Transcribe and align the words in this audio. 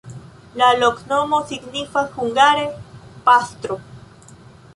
La 0.61 0.69
loknomo 0.83 1.41
signifas 1.51 2.17
hungare: 2.23 2.65
pastro. 3.29 3.79